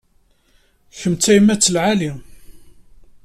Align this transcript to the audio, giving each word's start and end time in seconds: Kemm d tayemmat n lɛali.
Kemm 0.99 1.15
d 1.17 1.21
tayemmat 1.21 1.67
n 1.69 1.71
lɛali. 1.73 2.11